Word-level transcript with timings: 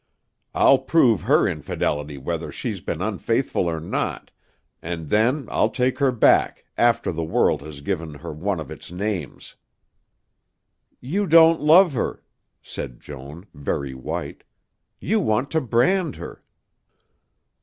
"I'll 0.55 0.79
prove 0.79 1.21
her 1.21 1.47
infidelity 1.47 2.17
whether 2.17 2.51
she's 2.51 2.81
been 2.81 3.03
unfaithful 3.03 3.65
or 3.69 3.79
not, 3.79 4.31
and 4.81 5.11
then 5.11 5.47
I'll 5.51 5.69
take 5.69 5.99
her 5.99 6.11
back, 6.11 6.65
after 6.75 7.11
the 7.11 7.23
world 7.23 7.61
has 7.61 7.81
given 7.81 8.15
her 8.15 8.33
one 8.33 8.59
of 8.59 8.71
its 8.71 8.91
names" 8.91 9.57
"You 11.13 11.27
don't 11.27 11.61
love 11.61 11.93
her," 11.93 12.23
said 12.63 12.99
Joan, 12.99 13.45
very 13.53 13.93
white. 13.93 14.43
"You 14.99 15.19
want 15.19 15.51
to 15.51 15.61
brand 15.61 16.15
her." 16.15 16.43